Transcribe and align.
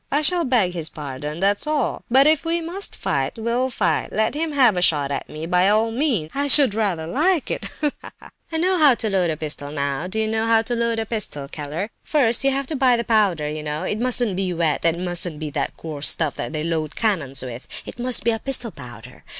I 0.11 0.23
shall 0.23 0.45
beg 0.45 0.73
his 0.73 0.89
pardon, 0.89 1.39
that's 1.41 1.67
all. 1.67 2.01
But 2.09 2.25
if 2.25 2.43
we 2.43 2.59
must 2.59 2.95
fight—we'll 2.95 3.69
fight! 3.69 4.09
Let 4.11 4.33
him 4.33 4.53
have 4.53 4.75
a 4.75 4.81
shot 4.81 5.11
at 5.11 5.29
me, 5.29 5.45
by 5.45 5.69
all 5.69 5.91
means; 5.91 6.31
I 6.33 6.47
should 6.47 6.73
rather 6.73 7.05
like 7.05 7.51
it. 7.51 7.65
Ha, 7.81 7.91
ha, 8.01 8.11
ha! 8.19 8.29
I 8.51 8.57
know 8.57 8.79
how 8.79 8.95
to 8.95 9.11
load 9.11 9.29
a 9.29 9.37
pistol 9.37 9.69
now; 9.71 10.07
do 10.07 10.17
you 10.17 10.27
know 10.27 10.47
how 10.47 10.63
to 10.63 10.75
load 10.75 10.97
a 10.97 11.05
pistol, 11.05 11.47
Keller? 11.47 11.91
First, 12.03 12.43
you 12.43 12.49
have 12.49 12.65
to 12.65 12.75
buy 12.75 12.97
the 12.97 13.03
powder, 13.03 13.47
you 13.47 13.61
know; 13.61 13.83
it 13.83 13.99
mustn't 13.99 14.35
be 14.35 14.51
wet, 14.55 14.83
and 14.83 14.97
it 14.97 15.01
mustn't 15.03 15.37
be 15.37 15.51
that 15.51 15.77
coarse 15.77 16.07
stuff 16.09 16.33
that 16.33 16.51
they 16.51 16.63
load 16.63 16.95
cannons 16.95 17.43
with—it 17.43 17.99
must 17.99 18.23
be 18.23 18.35
pistol 18.43 18.71
powder. 18.71 19.23